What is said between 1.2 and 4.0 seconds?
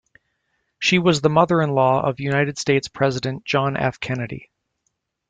the mother-in-law of United States President John F.